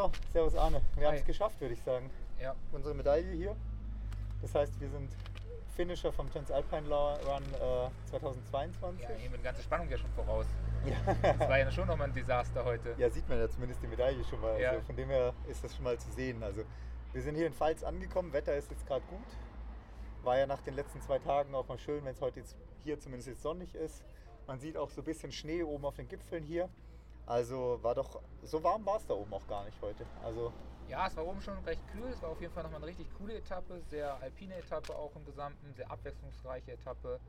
[0.00, 0.80] So, Servus Arne.
[0.96, 2.08] Wir haben es geschafft, würde ich sagen.
[2.40, 3.54] Ja, Unsere Medaille hier.
[4.40, 5.10] Das heißt, wir sind
[5.76, 9.06] Finisher vom Transalpine Law Run äh, 2022.
[9.06, 10.46] ja, mit ganze Spannung ja schon voraus.
[10.86, 10.96] Ja.
[11.22, 12.94] Das war ja schon nochmal ein Desaster heute.
[12.96, 14.58] Ja, sieht man ja zumindest die Medaille schon mal.
[14.58, 14.70] Ja.
[14.70, 16.42] Also von dem her ist das schon mal zu sehen.
[16.42, 16.62] Also
[17.12, 19.26] wir sind hier in Pfalz angekommen, Wetter ist jetzt gerade gut.
[20.22, 22.98] War ja nach den letzten zwei Tagen auch mal schön, wenn es heute jetzt hier
[22.98, 24.02] zumindest jetzt sonnig ist.
[24.46, 26.70] Man sieht auch so ein bisschen Schnee oben auf den Gipfeln hier.
[27.30, 30.04] Also war doch, so warm war es da oben auch gar nicht heute.
[30.24, 30.52] Also
[30.88, 32.08] Ja, es war oben schon recht kühl.
[32.08, 33.80] Es war auf jeden Fall nochmal eine richtig coole Etappe.
[33.88, 35.72] Sehr alpine Etappe auch im Gesamten.
[35.74, 37.20] Sehr abwechslungsreiche Etappe.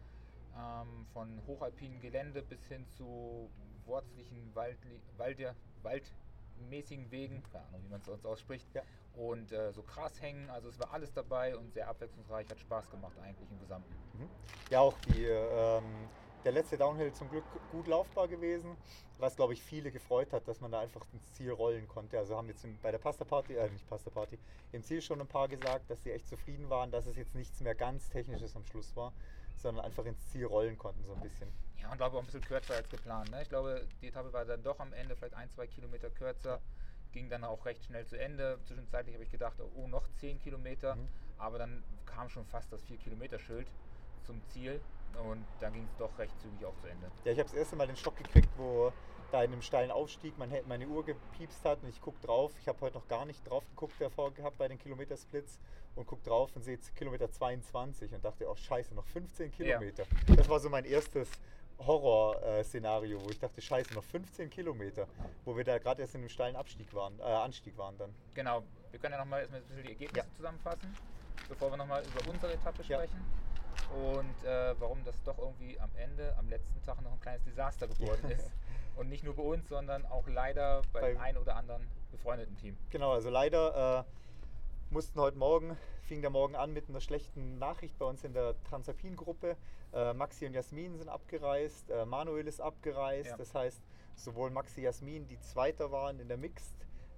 [0.57, 3.51] Ähm, von hochalpinem Gelände bis hin zu
[3.85, 7.43] wurzlichen Walde waldmäßigen Wegen.
[7.51, 8.65] Keine Ahnung, wie man es sonst ausspricht.
[8.73, 8.81] Ja.
[9.13, 10.49] Und äh, so Grashängen.
[10.49, 12.49] Also es war alles dabei und sehr abwechslungsreich.
[12.49, 13.93] Hat Spaß gemacht eigentlich im Gesamten.
[14.17, 14.29] Mhm.
[14.71, 16.09] Ja, auch die, ähm,
[16.43, 18.75] der letzte Downhill zum Glück gut laufbar gewesen,
[19.19, 22.17] was glaube ich viele gefreut hat, dass man da einfach ins Ziel rollen konnte.
[22.17, 24.39] Also haben jetzt bei der Pasta Party, äh nicht Pasta Party,
[24.71, 27.59] im Ziel schon ein paar gesagt, dass sie echt zufrieden waren, dass es jetzt nichts
[27.61, 29.13] mehr ganz Technisches am Schluss war,
[29.57, 31.51] sondern einfach ins Ziel rollen konnten so ein bisschen.
[31.81, 33.29] Ja, und glaube auch ein bisschen kürzer als geplant.
[33.31, 33.41] Ne?
[33.41, 36.61] Ich glaube, die Etappe war dann doch am Ende vielleicht ein, zwei Kilometer kürzer.
[37.11, 38.59] Ging dann auch recht schnell zu Ende.
[38.65, 40.95] Zwischenzeitlich habe ich gedacht, oh, noch 10 Kilometer.
[40.95, 41.07] Mhm.
[41.37, 43.67] Aber dann kam schon fast das 4-Kilometer-Schild
[44.23, 44.79] zum Ziel.
[45.19, 47.11] Und dann ging es doch recht zügig auch zu Ende.
[47.23, 48.91] Ja, ich habe das erste Mal den Schock gekriegt, wo
[49.31, 52.51] da in einem steilen Aufstieg meine Uhr gepiepst hat und ich gucke drauf.
[52.59, 55.59] Ich habe heute noch gar nicht drauf geguckt davor gehabt bei den Kilometersplits
[55.95, 59.51] und gucke drauf und sehe jetzt Kilometer 22 und dachte, oh scheiße, noch 15 Ja.
[59.55, 60.03] Kilometer.
[60.35, 61.29] Das war so mein erstes
[61.79, 65.07] Horror-Szenario, wo ich dachte, scheiße, noch 15 Kilometer,
[65.45, 68.13] wo wir da gerade erst in einem steilen Abstieg waren, äh, Anstieg waren dann.
[68.33, 70.35] Genau, wir können ja nochmal erstmal ein bisschen die Ergebnisse Ja.
[70.35, 70.95] zusammenfassen,
[71.47, 73.01] bevor wir nochmal über unsere Etappe Ja.
[73.93, 77.87] Und äh, warum das doch irgendwie am Ende, am letzten Tag noch ein kleines Desaster
[77.87, 78.51] geworden ist.
[78.95, 82.55] Und nicht nur bei uns, sondern auch leider bei, Bei- dem einen oder anderen befreundeten
[82.57, 82.77] Team.
[82.89, 87.97] Genau, also leider äh, mussten heute Morgen, fing der Morgen an mit einer schlechten Nachricht
[87.97, 89.55] bei uns in der Transalpin-Gruppe.
[89.93, 93.29] Äh, Maxi und Jasmin sind abgereist, äh, Manuel ist abgereist.
[93.31, 93.37] Ja.
[93.37, 93.81] Das heißt,
[94.15, 96.75] sowohl Maxi Jasmin, die Zweiter waren in der Mixed,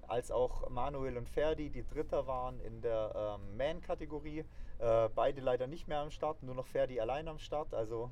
[0.08, 4.46] als auch Manuel und Ferdi, die Dritter waren in der ähm, Man-Kategorie.
[4.80, 7.74] Äh, beide leider nicht mehr am Start, nur noch Ferdi allein am Start.
[7.74, 8.09] Also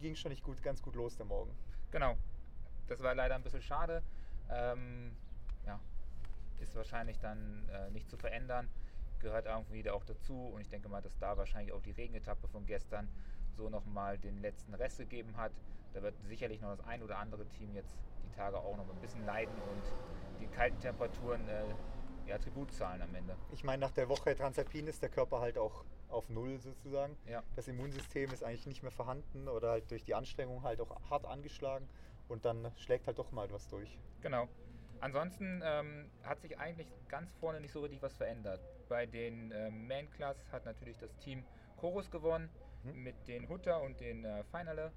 [0.00, 1.56] ging schon nicht gut, ganz gut los der Morgen.
[1.90, 2.16] Genau,
[2.88, 4.02] das war leider ein bisschen schade.
[4.50, 5.16] Ähm,
[5.66, 5.80] ja,
[6.60, 8.68] ist wahrscheinlich dann äh, nicht zu verändern,
[9.20, 10.50] gehört irgendwie auch dazu.
[10.54, 13.08] Und ich denke mal, dass da wahrscheinlich auch die Regenetappe von gestern
[13.56, 15.52] so nochmal den letzten Rest gegeben hat.
[15.94, 19.00] Da wird sicherlich noch das ein oder andere Team jetzt die Tage auch noch ein
[19.00, 21.64] bisschen leiden und die kalten Temperaturen äh,
[22.28, 23.36] ja, Tribut zahlen am Ende.
[23.52, 27.16] Ich meine, nach der Woche Transalpin ist der Körper halt auch auf Null sozusagen.
[27.26, 27.42] Ja.
[27.54, 31.26] Das Immunsystem ist eigentlich nicht mehr vorhanden oder halt durch die Anstrengung halt auch hart
[31.26, 31.88] angeschlagen
[32.28, 33.98] und dann schlägt halt doch mal etwas durch.
[34.20, 34.48] Genau.
[35.00, 38.60] Ansonsten ähm, hat sich eigentlich ganz vorne nicht so richtig was verändert.
[38.88, 41.44] Bei den ähm, Main Class hat natürlich das Team
[41.76, 42.48] Chorus gewonnen
[42.86, 43.02] Mhm.
[43.02, 44.92] mit den Hutter und den äh, Finale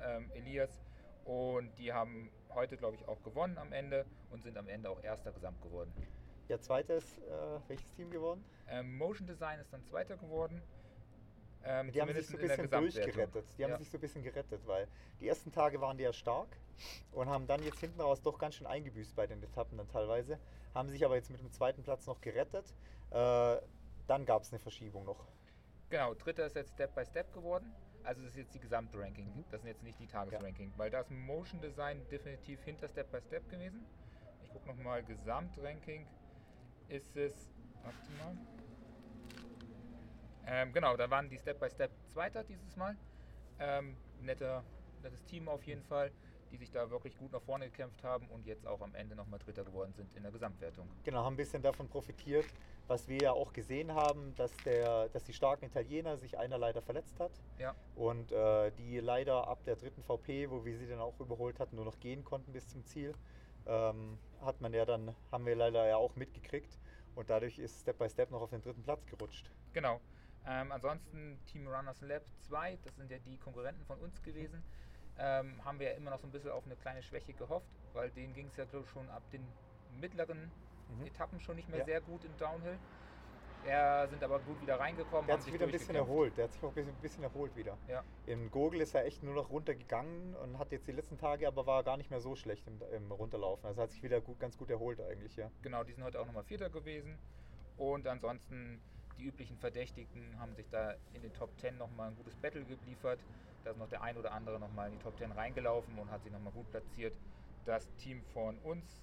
[0.00, 0.82] ähm, Elias.
[1.24, 5.02] Und die haben heute, glaube ich, auch gewonnen am Ende und sind am Ende auch
[5.02, 5.92] erster Gesamt geworden.
[6.48, 8.44] Ja, zweites, äh, welches Team geworden?
[8.68, 10.62] Ähm, Motion Design ist dann zweiter geworden.
[11.64, 13.46] Ähm, Die haben sich so ein bisschen durchgerettet.
[13.56, 13.78] Die haben Ja.
[13.78, 14.86] sich so ein bisschen gerettet, weil
[15.20, 16.48] die ersten Tage waren die ja stark
[17.12, 20.38] und haben dann jetzt hinten raus doch ganz schön eingebüßt bei den Etappen dann teilweise.
[20.74, 22.74] Haben sich aber jetzt mit dem zweiten Platz noch gerettet.
[23.10, 23.56] Äh,
[24.06, 25.26] dann gab es eine Verschiebung noch.
[25.88, 27.72] Genau, dritter ist jetzt Step by Step geworden.
[28.04, 29.26] Also das ist jetzt die Gesamtranking.
[29.26, 29.44] Mhm.
[29.50, 33.20] Das sind jetzt nicht die Tagesranking, weil da ist Motion Design definitiv hinter Step by
[33.20, 33.84] Step gewesen.
[34.42, 36.06] Ich gucke nochmal, Gesamtranking
[36.88, 37.50] ist es,
[37.82, 38.36] warte mal.
[40.46, 42.94] Ähm, genau, da waren die Step by Step Zweiter dieses Mal.
[43.58, 44.62] Ähm, netter,
[45.02, 46.10] nettes Team auf jeden Fall,
[46.50, 49.38] die sich da wirklich gut nach vorne gekämpft haben und jetzt auch am Ende nochmal
[49.38, 50.88] Dritter geworden sind in der Gesamtwertung.
[51.04, 52.46] Genau, haben ein bisschen davon profitiert,
[52.86, 56.82] was wir ja auch gesehen haben, dass, der, dass die starken Italiener sich einer leider
[56.82, 61.00] verletzt hat Ja, und äh, die leider ab der dritten VP, wo wir sie dann
[61.00, 63.14] auch überholt hatten, nur noch gehen konnten bis zum Ziel.
[63.66, 66.78] Ähm, hat man ja dann, haben wir leider ja auch mitgekriegt
[67.14, 69.50] und dadurch ist Step by Step noch auf den dritten Platz gerutscht.
[69.72, 70.00] Genau.
[70.46, 74.62] Ähm, ansonsten Team Runners Lab 2, das sind ja die Konkurrenten von uns gewesen,
[75.16, 78.10] ähm, haben wir ja immer noch so ein bisschen auf eine kleine Schwäche gehofft, weil
[78.10, 79.46] denen ging es ja schon ab den
[79.88, 80.50] mittleren
[80.88, 81.06] Mhm.
[81.06, 81.84] Etappen schon nicht mehr Ja.
[81.84, 82.78] sehr gut im Downhill.
[83.66, 85.26] Ja, sind aber gut wieder reingekommen.
[85.26, 87.22] Der hat sich wieder ein bisschen erholt, der hat sich auch ein bisschen, ein bisschen
[87.24, 87.78] erholt wieder.
[87.88, 91.48] Ja, Im Gurgel ist er echt nur noch runtergegangen und hat jetzt die letzten Tage
[91.48, 93.66] aber war gar nicht mehr so schlecht im, im Runterlaufen.
[93.66, 95.50] Also hat sich wieder gut, ganz gut erholt eigentlich, ja.
[95.62, 97.18] genau, die sind heute auch nochmal Vierter gewesen.
[97.78, 98.80] Und ansonsten
[99.18, 103.20] die üblichen Verdächtigen haben sich da in den Top 10 nochmal ein gutes Battle geliefert.
[103.64, 106.22] Da ist noch der ein oder andere nochmal in die Top 10 reingelaufen und hat
[106.22, 107.14] sich nochmal gut platziert.
[107.64, 109.02] Das Team von uns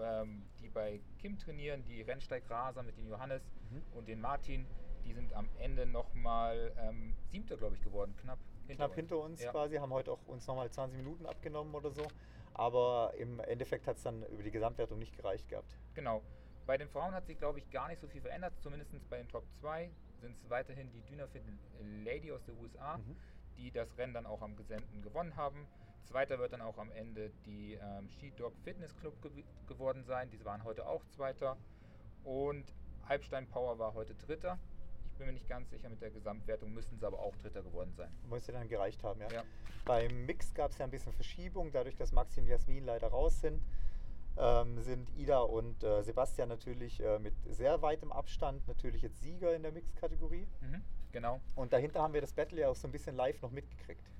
[0.00, 3.82] ähm, die bei Kim trainieren, die Rennsteigraser mit dem Johannes Mhm.
[3.92, 4.66] und den Martin,
[5.04, 8.96] die sind am Ende nochmal ähm, Siebter, glaube ich, geworden, knapp hinter Knapp uns.
[8.96, 9.50] hinter uns Ja.
[9.50, 12.06] quasi, haben heute auch uns nochmal 20 Minuten abgenommen oder so.
[12.54, 15.78] Aber im Endeffekt hat es dann über die Gesamtwertung nicht gereicht gehabt.
[15.94, 16.22] Genau.
[16.66, 18.54] Bei den Frauen hat sich, glaube ich, gar nicht so viel verändert.
[18.60, 19.90] Zumindest bei den Top 2
[20.20, 21.42] sind es weiterhin die Dynafit
[21.80, 23.16] Lady aus der USA, Mhm.
[23.56, 25.66] die das Rennen dann auch am Gesenden gewonnen haben.
[26.04, 29.30] Zweiter wird dann auch am Ende die ähm, Skidog Fitness Club gew
[29.66, 30.30] geworden sein.
[30.30, 31.56] Diese waren heute auch Zweiter.
[32.24, 32.74] Und
[33.08, 34.58] Alpstein Power war heute Dritter.
[35.12, 37.92] Ich bin mir nicht ganz sicher mit der Gesamtwertung, müssten sie aber auch Dritter geworden
[37.94, 38.10] sein.
[38.28, 39.30] Muss ja dann gereicht haben, ja.
[39.30, 39.44] Ja.
[39.84, 43.40] Beim Mix gab es ja ein bisschen Verschiebung, dadurch, dass Maxi und Jasmin leider raus
[43.40, 43.62] sind.
[44.38, 49.54] Ähm, sind Ida und äh, Sebastian natürlich äh, mit sehr weitem Abstand natürlich jetzt Sieger
[49.54, 50.48] in der Mix-Kategorie.
[50.62, 50.82] Mhm,
[51.12, 51.40] genau.
[51.54, 54.10] Und dahinter haben wir das Battle ja auch so ein bisschen live noch mitgekriegt.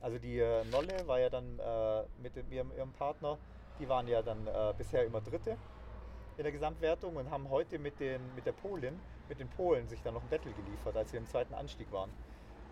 [0.00, 3.38] Also die äh, Nolle war ja dann äh, mit dem, ihrem, ihrem Partner,
[3.78, 5.56] die waren ja dann äh, bisher immer Dritte
[6.36, 8.98] in der Gesamtwertung und haben heute mit, den, mit der Polin,
[9.28, 12.10] mit den Polen sich dann noch ein Battle geliefert, als wir im zweiten Anstieg waren.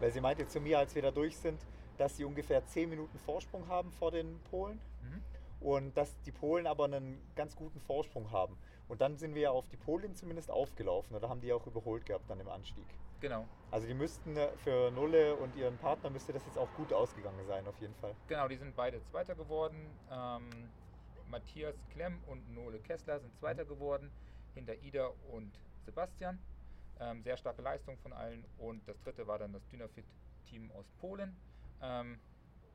[0.01, 1.61] Weil sie meinte zu mir, als wir da durch sind,
[1.99, 5.23] dass sie ungefähr 10 Minuten Vorsprung haben vor den Polen Mhm.
[5.61, 8.57] und dass die Polen aber einen ganz guten Vorsprung haben.
[8.89, 12.07] Und dann sind wir ja auf die Polin zumindest aufgelaufen oder haben die auch überholt
[12.07, 12.87] gehabt dann im Anstieg.
[13.21, 13.49] Genau.
[13.71, 17.45] Also die müssten äh, für Nulle und ihren Partner müsste das jetzt auch gut ausgegangen
[17.47, 18.15] sein, auf jeden Fall.
[18.27, 19.95] Genau, die sind beide Zweiter geworden.
[20.11, 20.73] Ähm,
[21.27, 24.11] Matthias Klemm und Nole Kessler sind Zweiter geworden,
[24.55, 26.43] hinter Ida und Sebastian.
[27.01, 28.45] Ähm, sehr starke Leistung von allen.
[28.57, 31.39] Und das dritte war dann das Dynafit-Team aus Polen
[31.83, 32.19] ähm,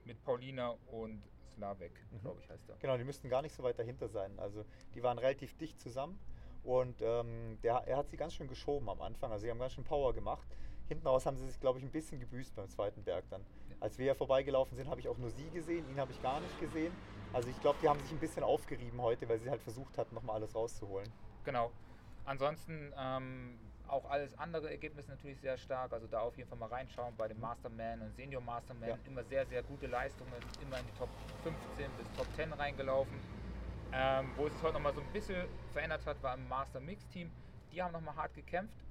[0.03, 1.23] mit Paulina und
[1.53, 2.19] Slavek, Mhm.
[2.21, 2.77] glaube ich, heißt er.
[2.77, 4.37] Genau, die müssten gar nicht so weit dahinter sein.
[4.39, 6.19] Also die waren relativ dicht zusammen
[6.63, 9.31] und ähm, der, er hat sie ganz schön geschoben am Anfang.
[9.31, 10.47] Also sie haben ganz schön Power gemacht.
[10.87, 13.41] Hinten raus haben sie sich, glaube ich, ein bisschen gebüßt beim zweiten Berg dann.
[13.41, 13.75] Ja.
[13.79, 16.59] Als wir vorbeigelaufen sind, habe ich auch nur sie gesehen, ihn habe ich gar nicht
[16.59, 16.93] gesehen.
[17.31, 20.13] Also ich glaube, die haben sich ein bisschen aufgerieben heute, weil sie halt versucht hatten,
[20.13, 21.09] nochmal alles rauszuholen.
[21.43, 21.71] Genau.
[22.25, 23.57] Ansonsten ähm,
[23.87, 25.93] auch alles andere Ergebnisse natürlich sehr stark.
[25.93, 28.89] Also da auf jeden Fall mal reinschauen bei den Masterman und Senior Masterman.
[28.89, 28.97] Ja.
[29.05, 30.31] Immer sehr, sehr gute Leistungen,
[30.61, 31.09] immer in die Top
[31.43, 33.19] 15 bis Top 10 reingelaufen.
[33.95, 37.07] Ähm, wo es sich heute nochmal so ein bisschen verändert hat, war im Master Mix
[37.09, 37.31] Team.
[37.71, 38.83] Die haben nochmal hart gekämpft,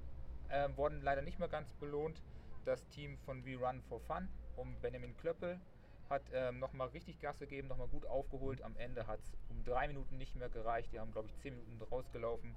[0.49, 2.23] ähm, wurden leider nicht mehr ganz belohnt.
[2.65, 5.61] Das Team von We Run for Fun um Benjamin Klöppel
[6.09, 8.63] hat ähm, nochmal richtig Gas gegeben, nochmal gut aufgeholt.
[8.63, 10.93] Am Ende hat es um drei Minuten nicht mehr gereicht.
[10.93, 12.55] Die haben, glaube ich, zehn Minuten rausgelaufen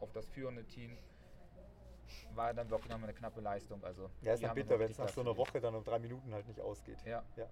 [0.00, 0.98] auf das führende Team.
[2.34, 3.82] War dann wirklich nochmal eine knappe Leistung.
[3.84, 5.36] Also Ja, ist dann bitter, wenn es nach so einer.
[5.36, 6.98] Woche dann um drei Minuten halt nicht ausgeht.
[7.04, 7.48] Ja, Ja.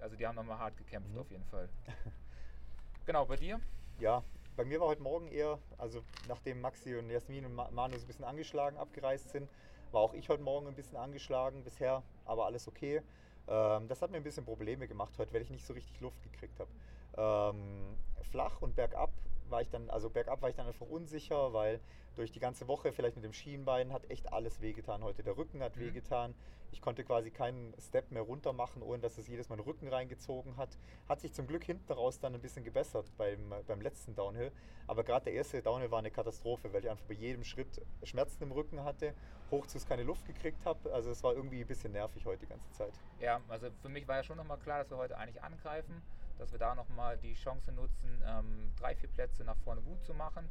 [0.00, 1.18] also die haben nochmal hart gekämpft Mhm.
[1.18, 1.68] auf jeden Fall.
[3.06, 3.60] genau, bei dir?
[4.00, 4.22] Ja,
[4.56, 8.04] bei mir war heute Morgen eher, also nachdem Maxi und Jasmin und Ma- Manu so
[8.04, 9.48] ein bisschen angeschlagen abgereist sind,
[9.92, 11.62] war auch ich heute Morgen ein bisschen angeschlagen.
[11.62, 13.02] Bisher aber alles okay.
[13.46, 16.20] Ähm, das hat mir ein bisschen Probleme gemacht heute, weil ich nicht so richtig Luft
[16.22, 16.70] gekriegt habe.
[17.16, 17.96] Ähm,
[18.30, 19.10] flach und bergab
[19.50, 21.80] war ich dann, also bergab war ich dann einfach unsicher, weil
[22.16, 25.22] durch die ganze Woche vielleicht mit dem Schienbein hat echt alles wehgetan heute.
[25.22, 25.80] Der Rücken hat Mhm.
[25.80, 26.34] wehgetan.
[26.70, 29.86] Ich konnte quasi keinen Step mehr runter machen, ohne dass es jedes Mal den Rücken
[29.88, 30.76] reingezogen hat.
[31.08, 34.50] Hat sich zum Glück hinten raus dann ein bisschen gebessert beim, beim letzten Downhill.
[34.88, 38.42] Aber gerade der erste Downhill war eine Katastrophe, weil ich einfach bei jedem Schritt Schmerzen
[38.42, 39.14] im Rücken hatte,
[39.50, 40.92] hochzus keine Luft gekriegt habe.
[40.92, 42.92] Also es war irgendwie ein bisschen nervig heute die ganze Zeit.
[43.20, 46.02] Ja, also für mich war ja schon nochmal klar, dass wir heute eigentlich angreifen,
[46.38, 50.14] dass wir da nochmal die Chance nutzen, ähm, drei, vier Plätze nach vorne gut zu
[50.14, 50.48] machen.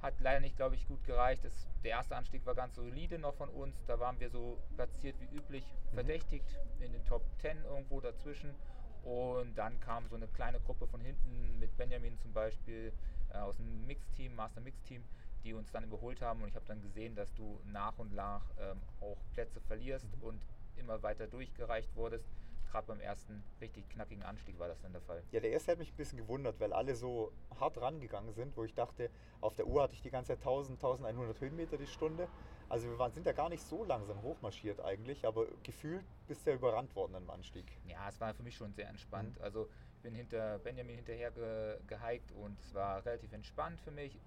[0.00, 1.44] Hat leider nicht, glaube ich, gut gereicht.
[1.44, 3.84] Das, der erste Anstieg war ganz solide noch von uns.
[3.86, 6.46] Da waren wir so platziert wie üblich, verdächtigt
[6.78, 8.54] in den Top 10 irgendwo dazwischen.
[9.02, 12.92] Und dann kam so eine kleine Gruppe von hinten mit Benjamin zum Beispiel
[13.32, 15.02] äh, aus dem Mix-Team, Master Mix-Team,
[15.42, 16.42] die uns dann überholt haben.
[16.42, 20.40] Und ich habe dann gesehen, dass du nach und nach ähm, auch Plätze verlierst und
[20.76, 22.28] immer weiter durchgereicht wurdest.
[22.70, 25.22] Gerade beim ersten richtig knackigen Anstieg war das dann der Fall.
[25.32, 28.64] Ja, der erste hat mich ein bisschen gewundert, weil alle so hart rangegangen sind, wo
[28.64, 29.10] ich dachte,
[29.40, 32.28] auf der Uhr hatte ich die ganze Zeit 1000, 1100 Höhenmeter die Stunde.
[32.68, 36.50] Also wir waren, sind ja gar nicht so langsam hochmarschiert eigentlich, aber gefühlt bist du
[36.50, 37.64] ja überrannt worden im Anstieg.
[37.86, 39.40] Ja, es war für mich schon sehr entspannt.
[39.40, 44.20] Also ich bin hinter Benjamin hinterher ge gehiked und es war relativ entspannt für mich,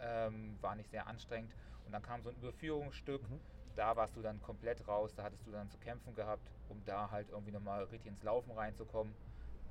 [0.00, 1.52] ähm, war nicht sehr anstrengend.
[1.84, 3.40] Und dann kam so ein Überführungsstück, Mhm.
[3.78, 7.10] Da warst du dann komplett raus, da hattest du dann zu kämpfen gehabt, um da
[7.10, 9.14] halt irgendwie nochmal richtig ins Laufen reinzukommen.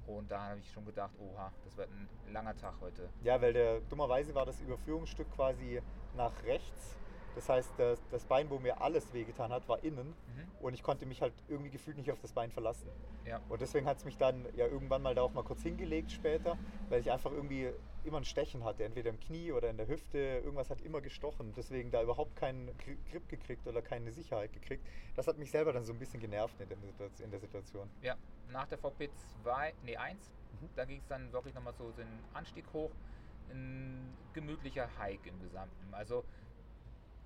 [0.07, 3.09] Und da habe ich schon gedacht, oha, das wird ein langer Tag heute.
[3.21, 5.81] Ja, weil der, dummerweise war das Überführungsstück quasi
[6.13, 6.95] nach rechts.
[7.37, 10.07] Das heißt, das, das Bein, wo mir alles wehgetan hat, war innen.
[10.07, 10.47] Mhm.
[10.59, 12.89] Und ich konnte mich halt irgendwie gefühlt nicht auf das Bein verlassen.
[13.25, 13.39] Ja.
[13.47, 16.57] Und deswegen hat es mich dann ja irgendwann mal da auch mal kurz hingelegt später,
[16.89, 17.71] weil ich einfach irgendwie
[18.03, 20.17] immer ein Stechen hatte, entweder im Knie oder in der Hüfte.
[20.17, 21.53] Irgendwas hat immer gestochen.
[21.55, 24.83] Deswegen da überhaupt keinen Gri- Grip gekriegt oder keine Sicherheit gekriegt.
[25.15, 26.77] Das hat mich selber dann so ein bisschen genervt in der,
[27.23, 27.87] in der Situation.
[28.01, 28.15] Ja,
[28.51, 29.11] nach der VP
[29.43, 30.69] 2, nee 1, Mhm.
[30.75, 32.89] da ging es dann wirklich nochmal so den Anstieg hoch.
[33.49, 35.93] ein gemütlicher Hike im Gesamten.
[35.93, 36.25] Also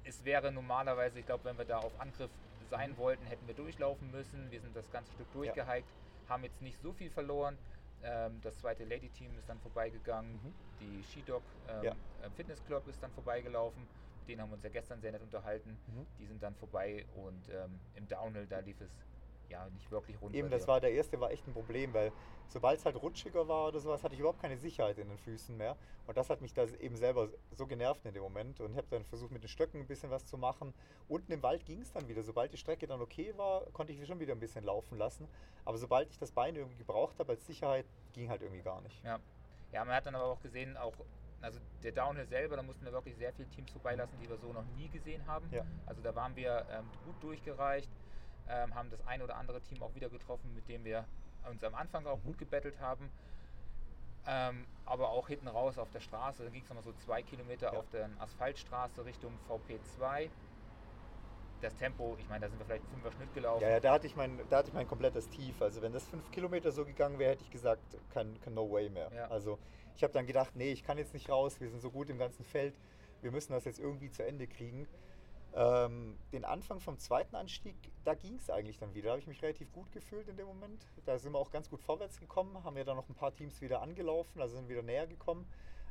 [0.04, 2.32] es wäre normalerweise, ich glaube, wenn wir da auf Angriff
[2.70, 4.50] sein wollten, hätten wir durchlaufen müssen.
[4.52, 6.30] Wir sind das ganze Stück durchgehiked, ja.
[6.30, 7.58] haben jetzt nicht so viel verloren.
[8.04, 10.34] Ähm, das zweite Lady-Team ist dann vorbeigegangen.
[10.34, 10.54] Mhm.
[10.80, 11.96] Die Skidog ähm, ja.
[12.36, 13.88] Fitness Club ist dann vorbeigelaufen.
[14.20, 15.78] Mit denen haben wir uns ja gestern sehr nett unterhalten.
[15.88, 16.06] Mhm.
[16.18, 18.98] Die sind dann vorbei und ähm, im Downhill, da lief es
[19.52, 20.38] ja nicht wirklich runter.
[20.38, 22.12] Eben, das war der erste, war echt ein Problem, weil
[22.48, 25.56] sobald es halt rutschiger war oder sowas, hatte ich überhaupt keine Sicherheit in den Füßen
[25.56, 25.78] mehr.
[26.08, 28.60] Und das hat mich da eben selber so genervt in dem Moment.
[28.60, 30.74] Und ich habe dann versucht, mit den Stöcken ein bisschen was zu machen.
[31.08, 32.24] Unten im Wald ging es dann wieder.
[32.24, 35.28] Sobald die Strecke dann okay war, konnte ich sie schon wieder ein bisschen laufen lassen.
[35.66, 39.04] Aber sobald ich das Bein irgendwie gebraucht habe als Sicherheit, ging halt irgendwie gar nicht.
[39.04, 39.20] Ja.
[39.72, 40.94] ja, man hat dann aber auch gesehen, auch
[41.42, 44.54] also der Downhill selber, da mussten wir wirklich sehr viele Teams vorbeilassen, die wir so
[44.54, 45.48] noch nie gesehen haben.
[45.52, 45.66] Ja.
[45.86, 47.90] Also da waren wir ähm, gut durchgereicht
[48.52, 51.06] ähm, haben das ein oder andere Team auch wieder getroffen, mit dem wir
[51.50, 53.10] uns am Anfang auch gut gebettelt haben.
[54.28, 57.74] Ähm, aber auch hinten raus auf der Straße, da ging es nochmal so zwei Kilometer
[57.74, 57.80] ja.
[57.80, 60.30] auf der Asphaltstraße Richtung VP2.
[61.62, 63.62] Das Tempo, ich meine, da sind wir vielleicht fünfer Schnitt gelaufen.
[63.62, 65.62] Ja, ja, da hatte ich mein, da hatte ich mein komplettes Tief.
[65.62, 68.90] Also wenn das fünf Kilometer so gegangen wäre, hätte ich gesagt, kein, kein No Way
[68.90, 69.12] mehr.
[69.14, 69.28] Ja.
[69.28, 69.60] Also
[69.96, 72.18] ich habe dann gedacht, nee, ich kann jetzt nicht raus, wir sind so gut im
[72.18, 72.76] ganzen Feld,
[73.22, 74.88] wir müssen das jetzt irgendwie zu Ende kriegen.
[75.54, 79.08] Ähm, den Anfang vom zweiten Anstieg, da ging es eigentlich dann wieder.
[79.08, 80.86] Da habe ich mich relativ gut gefühlt in dem Moment.
[81.06, 83.60] Da sind wir auch ganz gut vorwärts gekommen, haben ja dann noch ein paar Teams
[83.60, 85.46] wieder angelaufen, also sind wieder näher gekommen.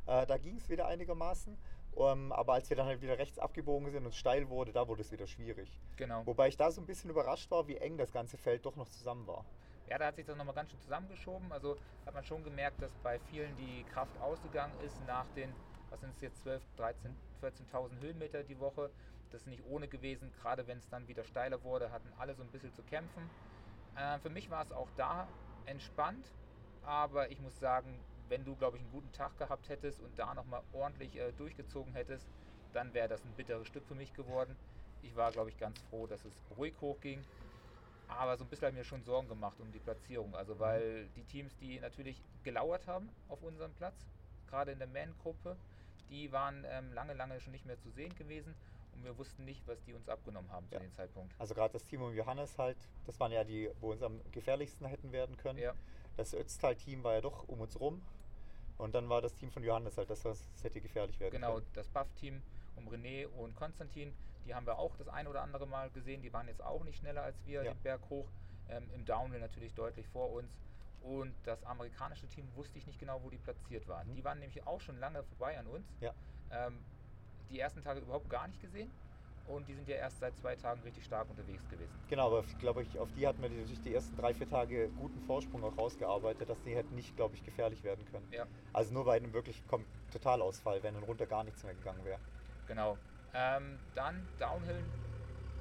[0.07, 1.57] Äh, da ging es wieder einigermaßen.
[1.93, 5.03] Um, aber als wir dann halt wieder rechts abgebogen sind und steil wurde, da wurde
[5.03, 5.77] es wieder schwierig.
[5.97, 6.25] Genau.
[6.25, 8.89] Wobei ich da so ein bisschen überrascht war, wie eng das ganze Feld doch noch
[8.89, 9.45] zusammen war.
[9.89, 11.51] Ja, da hat sich das nochmal ganz schön zusammengeschoben.
[11.51, 11.77] Also
[12.07, 15.53] hat man schon gemerkt, dass bei vielen die Kraft ausgegangen ist nach den,
[15.91, 18.91] was sind es jetzt, 12, 13, 14.000 Höhenmeter die Woche
[19.31, 22.43] das ist nicht ohne gewesen, gerade wenn es dann wieder steiler wurde, hatten alle so
[22.43, 23.31] ein bisschen zu kämpfen.
[23.97, 25.29] Äh, für mich war es auch da
[25.67, 26.27] entspannt,
[26.83, 30.35] aber ich muss sagen, wenn du, glaube ich, einen guten Tag gehabt hättest und da
[30.35, 32.27] nochmal ordentlich äh, durchgezogen hättest,
[32.73, 34.57] dann wäre das ein bitteres Stück für mich geworden.
[35.03, 37.25] Ich war, glaube ich, ganz froh, dass es ruhig hochging.
[38.09, 40.35] Aber so ein bisschen habe ich mir schon Sorgen gemacht um die Platzierung.
[40.35, 44.07] Also weil die Teams, die natürlich gelauert haben auf unserem Platz,
[44.49, 45.57] gerade in der Man-Gruppe,
[46.09, 48.55] die waren ähm, lange, lange schon nicht mehr zu sehen gewesen
[49.01, 50.79] und wir wussten nicht, was die uns abgenommen haben ja.
[50.79, 51.35] zu dem Zeitpunkt.
[51.39, 52.77] Also gerade das Team um Johannes halt,
[53.07, 55.59] das waren ja die, wo uns am gefährlichsten hätten werden können.
[55.59, 55.75] Ja.
[56.17, 58.03] Das Ötztal-Team war ja doch um uns rum.
[58.77, 61.67] Und dann war das Team von Johannes halt, das, das hätte gefährlich werden genau, können.
[61.67, 62.43] Genau, das Buff-Team
[62.77, 64.15] um René und Konstantin,
[64.47, 66.23] die haben wir auch das ein oder andere Mal gesehen.
[66.23, 67.73] Die waren jetzt auch nicht schneller als wir ja.
[67.73, 68.27] den Berg hoch.
[68.69, 70.57] Ähm, Im Downhill natürlich deutlich vor uns.
[71.03, 74.09] Und das amerikanische Team wusste ich nicht genau, wo die platziert waren.
[74.09, 74.15] Mhm.
[74.17, 75.87] Die waren nämlich auch schon lange vorbei an uns.
[76.01, 76.15] Ja.
[76.51, 76.79] Ähm,
[77.51, 78.93] die ersten Tage überhaupt gar nicht gesehen.
[79.47, 81.93] Und die sind ja erst seit zwei Tagen richtig stark unterwegs gewesen.
[82.09, 85.21] Genau, aber glaube ich, auf die hatten wir natürlich die ersten drei, vier Tage guten
[85.21, 88.29] Vorsprung auch rausgearbeitet, dass die hätten nicht, glaube ich, gefährlich werden können.
[88.31, 88.47] Ja.
[88.73, 89.65] Also nur bei einem wirklich
[90.13, 92.21] Totalausfall, wenn dann runter gar nichts mehr gegangen wäre.
[92.69, 92.97] Genau.
[93.35, 94.85] Ähm, dann Downhill.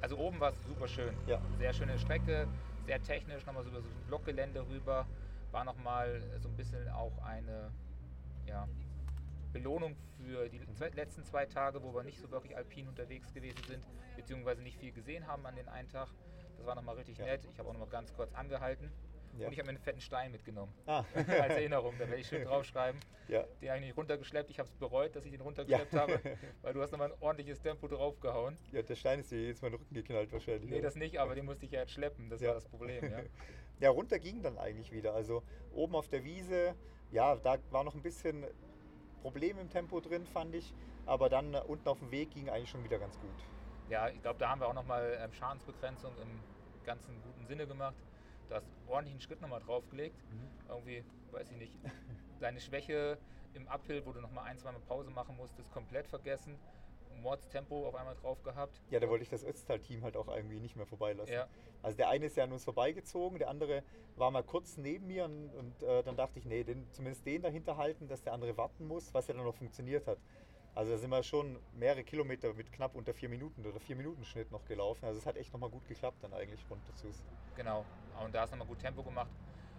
[0.00, 1.16] Also oben war es super schön.
[1.26, 1.40] Ja.
[1.58, 2.48] Sehr schöne Strecke,
[2.86, 5.06] sehr technisch, nochmal so über so ein Blockgelände rüber.
[5.50, 7.72] War nochmal so ein bisschen auch eine,
[8.46, 8.68] ja,
[9.52, 10.60] Belohnung für die
[10.94, 13.84] letzten zwei Tage, wo wir nicht so wirklich alpin unterwegs gewesen sind,
[14.16, 16.08] beziehungsweise nicht viel gesehen haben an den einen Tag.
[16.56, 17.24] Das war nochmal richtig ja.
[17.24, 17.44] nett.
[17.50, 18.90] Ich habe auch nochmal ganz kurz angehalten.
[19.38, 19.46] Ja.
[19.46, 20.72] Und ich habe mir einen fetten Stein mitgenommen.
[20.86, 21.04] Ah.
[21.14, 23.00] Als Erinnerung, da werde ich schön draufschreiben.
[23.28, 23.44] Ja.
[23.62, 24.50] Den habe ich nicht runtergeschleppt.
[24.50, 26.00] Ich habe es bereut, dass ich den runtergeschleppt ja.
[26.00, 26.20] habe,
[26.62, 28.56] weil du hast nochmal ein ordentliches Tempo draufgehauen.
[28.72, 30.70] Ja, der Stein ist dir jetzt mal in den Rücken geknallt wahrscheinlich.
[30.70, 32.28] Nee, das nicht, aber den musste ich ja jetzt schleppen.
[32.28, 33.20] Das war das Problem, ja.
[33.78, 35.14] ja, runter ging dann eigentlich wieder.
[35.14, 35.42] Also
[35.72, 36.74] oben auf der Wiese,
[37.12, 38.44] ja, da war noch ein bisschen
[39.20, 40.74] Problem im Tempo drin, fand ich.
[41.06, 43.36] Aber dann äh, unten auf dem Weg ging eigentlich schon wieder ganz gut.
[43.88, 46.44] Ja, ich glaube, da haben wir auch nochmal ähm, Schadensbegrenzung im
[46.84, 47.96] ganzen guten Sinne gemacht.
[48.48, 50.16] Du hast ordentlich einen Schritt nochmal draufgelegt.
[50.30, 50.50] Mhm.
[50.68, 51.78] Irgendwie, weiß ich nicht,
[52.40, 53.18] deine Schwäche
[53.52, 56.58] im Uphill, wo du nochmal ein, zwei Mal Pause machen musstest, komplett vergessen.
[57.20, 58.80] Mordstempo auf einmal drauf gehabt.
[58.90, 61.32] Ja, da wollte ich das Ötztal-Team halt auch irgendwie nicht mehr vorbeilassen.
[61.32, 61.46] Ja.
[61.82, 63.82] Also der eine ist ja an uns vorbeigezogen, der andere
[64.16, 67.42] war mal kurz neben mir und, und äh, dann dachte ich, nee, den, zumindest den
[67.42, 70.18] dahinter halten, dass der andere warten muss, was ja dann noch funktioniert hat.
[70.74, 74.24] Also da sind wir schon mehrere Kilometer mit knapp unter vier Minuten oder vier Minuten
[74.24, 75.04] Schnitt noch gelaufen.
[75.04, 77.08] Also es hat echt nochmal gut geklappt dann eigentlich runter zu.
[77.56, 77.84] Genau,
[78.22, 79.30] und da ist nochmal gut Tempo gemacht.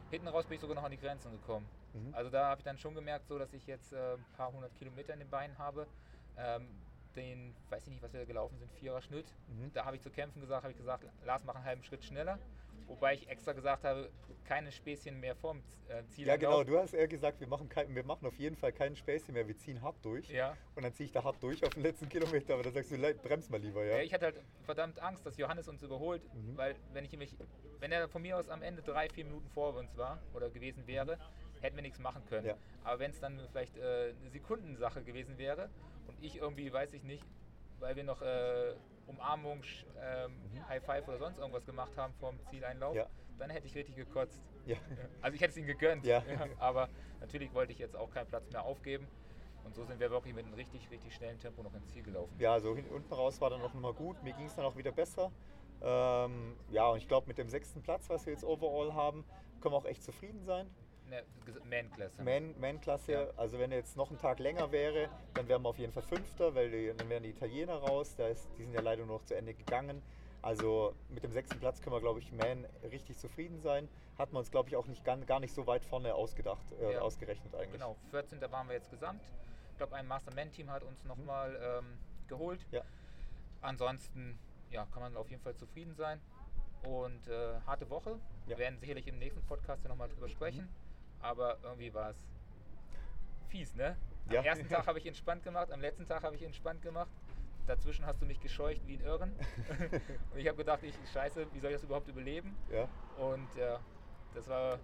[0.10, 1.66] Hinten raus bin ich sogar noch an die Grenzen gekommen.
[1.94, 2.14] Mhm.
[2.14, 4.76] Also da habe ich dann schon gemerkt, so dass ich jetzt äh, ein paar hundert
[4.76, 5.88] Kilometer in den Beinen habe.
[6.38, 6.68] Ähm,
[7.16, 9.34] den, weiß ich nicht, was wir da gelaufen sind, Vierer Schnitt.
[9.48, 9.72] Mhm.
[9.74, 12.40] Da habe ich zu kämpfen gesagt, habe ich gesagt, Lars, mach einen halben Schritt schneller.
[12.88, 14.10] Wobei ich extra gesagt habe,
[14.44, 16.28] keine Späßchen mehr vorm äh, Ziel.
[16.28, 18.96] Ja, genau, du hast eher gesagt, wir machen, kein, wir machen auf jeden Fall keinen
[18.96, 20.30] Späßchen mehr, wir ziehen hart durch.
[20.30, 20.58] Ja.
[20.76, 22.98] Und dann ziehe ich da hart durch auf den letzten Kilometer, aber dann sagst du,
[22.98, 23.98] bremst mal lieber, ja.
[23.98, 26.58] ja ich hatte halt verdammt Angst, dass Johannes uns überholt, mhm.
[26.58, 27.36] weil wenn ich mich,
[27.80, 30.86] wenn er von mir aus am Ende drei, vier Minuten vor uns war oder gewesen
[30.88, 31.18] wäre,
[31.62, 32.48] hätten wir nichts machen können.
[32.48, 32.56] Ja.
[32.84, 35.70] Aber wenn es dann vielleicht äh, eine Sekundensache gewesen wäre
[36.08, 37.26] und ich irgendwie, weiß ich nicht,
[37.80, 38.74] weil wir noch äh,
[39.08, 39.62] Umarmung,
[40.00, 40.34] ähm,
[40.68, 43.00] High Five oder sonst irgendwas gemacht haben vor dem Zieleinlauf, Mhm.
[43.00, 43.08] Ja.
[43.40, 44.42] dann hätte ich richtig gekotzt.
[44.66, 44.78] Ja.
[45.22, 46.24] Also ich hätte es ihm gegönnt, Ja.
[46.60, 46.90] aber
[47.20, 49.08] natürlich wollte ich jetzt auch keinen Platz mehr aufgeben.
[49.64, 52.34] Und so sind wir wirklich mit einem richtig, richtig schnellen Tempo noch ins Ziel gelaufen.
[52.40, 54.22] Ja, so hin, unten raus war dann auch nochmal gut.
[54.24, 55.32] Mir ging es dann auch wieder besser.
[55.84, 59.24] Ähm, ja, und ich glaube, mit dem sechsten Platz, was wir jetzt overall haben,
[59.62, 60.68] können wir auch echt zufrieden sein.
[61.12, 61.24] Ne,
[61.70, 62.24] Man-Klasse.
[62.24, 63.28] Man- Man-Klasse, Ja.
[63.36, 66.56] also wenn jetzt noch ein Tag länger wäre, dann wären wir auf jeden Fall Fünfter,
[66.56, 68.16] weil die, dann wären die Italiener raus.
[68.16, 70.02] Da ist, die sind ja leider nur noch zu Ende gegangen.
[70.42, 73.90] Also mit dem sechsten Platz können wir, glaube ich, Man richtig zufrieden sein.
[74.18, 77.02] Hat man uns, glaube ich, auch nicht, gar, nicht so weit vorne ausgedacht, äh, Ja.
[77.02, 77.74] ausgerechnet eigentlich.
[77.74, 78.40] Genau, 14.
[78.50, 79.22] waren wir jetzt gesamt.
[79.72, 81.98] Ich glaube, ein Masterman-Team hat uns nochmal ähm,
[82.30, 82.66] geholt.
[82.72, 82.78] Mhm.
[82.78, 82.84] Ja.
[83.62, 84.40] Ansonsten
[84.72, 86.22] ja, kann man auf jeden Fall zufrieden sein.
[86.84, 88.12] Und äh, harte Woche.
[88.12, 88.16] Ja.
[88.16, 88.22] Mhm.
[88.48, 90.68] Wir werden sicherlich im nächsten Podcast ja nochmal drüber sprechen.
[91.22, 92.18] Aber irgendwie war es
[93.50, 93.98] fies, ne?
[94.28, 94.42] Am Ja.
[94.44, 97.10] ersten Tag habe ich entspannt gemacht, am letzten Tag habe ich entspannt gemacht.
[97.68, 99.32] Dazwischen hast du mich gescheucht wie ein Irren.
[100.34, 102.56] und ich habe gedacht, ich scheiße, wie soll ich das überhaupt überleben?
[102.72, 102.88] Ja.
[103.18, 103.80] Und ja,
[104.34, 104.80] das war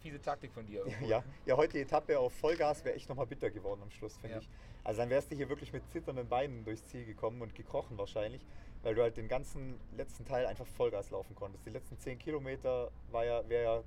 [0.00, 0.80] fiese Taktik von dir.
[0.80, 1.06] irgendwo.
[1.06, 4.36] Ja, ja, heute die Etappe auf Vollgas wäre echt nochmal bitter geworden am Schluss, finde
[4.36, 4.40] Ja.
[4.40, 4.48] ich.
[4.82, 8.46] Also dann wärst du hier wirklich mit zitternden Beinen durchs Ziel gekommen und gekrochen wahrscheinlich,
[8.82, 11.66] weil du halt den ganzen letzten Teil einfach Vollgas laufen konntest.
[11.66, 13.84] Die letzten 10 Kilometer war ja, wäre ja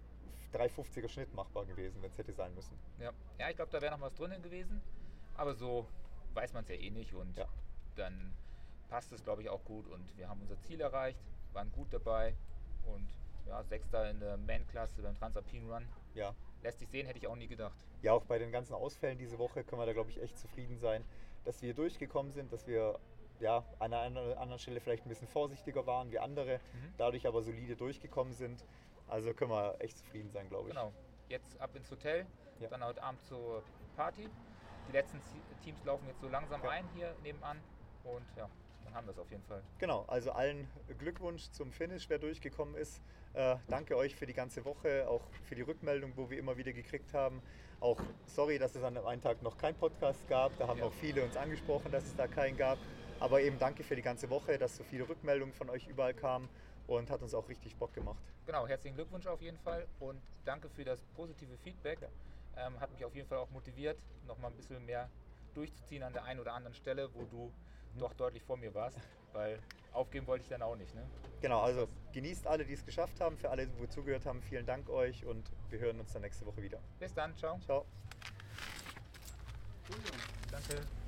[0.53, 2.77] 3,50er Schnitt machbar gewesen, wenn es hätte sein müssen.
[2.99, 4.81] Ja, ja ich glaube, da wäre noch was drin gewesen.
[5.35, 5.87] Aber so
[6.33, 7.47] weiß man es ja eh nicht und Ja.
[7.95, 8.33] dann
[8.89, 9.87] passt es, glaube ich, auch gut.
[9.87, 11.19] Und wir haben unser Ziel erreicht,
[11.53, 12.35] waren gut dabei
[12.85, 13.07] und
[13.47, 15.85] ja, Sechster in der Man-Klasse beim Transalpine Run.
[16.13, 16.33] Ja.
[16.61, 17.75] Lässt sich sehen, hätte ich auch nie gedacht.
[18.01, 20.77] ja, auch bei den ganzen Ausfällen diese Woche können wir da, glaube ich, echt zufrieden
[20.77, 21.03] sein,
[21.45, 22.99] dass wir durchgekommen sind, dass wir
[23.39, 26.93] ja, an einer anderen- anderen Stelle vielleicht ein bisschen vorsichtiger waren wie andere, Mhm.
[26.97, 28.63] dadurch aber solide durchgekommen sind.
[29.13, 30.75] Also können wir echt zufrieden sein, glaube ich.
[30.75, 30.91] Genau.
[31.29, 32.25] Jetzt ab ins Hotel,
[32.59, 32.67] Ja.
[32.69, 33.61] dann heute Abend zur
[33.95, 34.27] Party.
[34.87, 35.21] Die letzten
[35.63, 36.69] Teams laufen jetzt so langsam Ja.
[36.71, 37.61] ein hier nebenan.
[38.03, 38.49] Und ja,
[38.83, 39.61] dann haben wir es auf jeden Fall.
[39.77, 43.03] Genau, also allen Glückwunsch zum Finish, wer durchgekommen ist.
[43.33, 46.73] Äh, danke euch für die ganze Woche, auch für die Rückmeldung, wo wir immer wieder
[46.73, 47.43] gekriegt haben.
[47.81, 50.57] Auch sorry, dass es an einem Tag noch keinen Podcast gab.
[50.57, 50.85] Da haben Ja.
[50.85, 52.79] auch viele uns angesprochen, dass es da keinen gab.
[53.19, 56.49] Aber eben danke für die ganze Woche, dass so viele Rückmeldungen von euch überall kamen
[56.87, 58.23] und hat uns auch richtig Bock gemacht.
[58.45, 62.09] Genau, herzlichen Glückwunsch auf jeden Fall und danke für das positive Feedback.
[62.55, 65.09] Ähm, hat mich auf jeden Fall auch motiviert, noch mal ein bisschen mehr
[65.53, 67.51] durchzuziehen an der einen oder anderen Stelle, wo du
[67.97, 68.97] doch deutlich vor mir warst,
[69.33, 69.59] weil
[69.91, 70.93] aufgeben wollte ich dann auch nicht.
[70.95, 71.03] Ne?
[71.41, 73.37] Genau, also genießt alle, die es geschafft haben.
[73.37, 76.61] Für alle, die zugehört haben, vielen Dank euch und wir hören uns dann nächste Woche
[76.61, 76.79] wieder.
[76.99, 77.59] Bis dann, ciao.
[77.59, 77.85] Ciao.
[80.51, 81.02] Danke.